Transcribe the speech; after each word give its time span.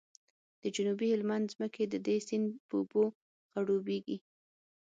د 0.61 0.63
جنوبي 0.75 1.07
هلمند 1.13 1.51
ځمکې 1.53 1.83
د 1.87 1.95
دې 2.05 2.17
سیند 2.27 2.47
په 2.67 2.75
اوبو 2.79 3.03
خړوبیږي 3.49 4.17